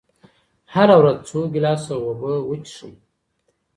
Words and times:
هره 0.73 0.95
ورځ 1.01 1.17
څو 1.29 1.39
ګیلاسه 1.53 1.93
اوبه 2.05 2.31
وڅښئ. 2.47 2.93